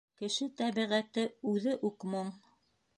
[0.19, 2.35] Кеше тәбиғәте үҙе үк моң.